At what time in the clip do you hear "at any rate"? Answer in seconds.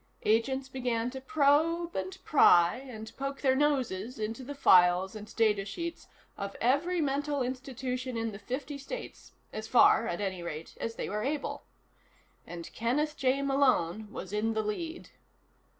10.07-10.75